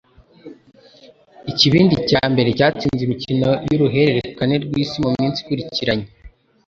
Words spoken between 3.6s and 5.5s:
yuruhererekane rwisi muminsi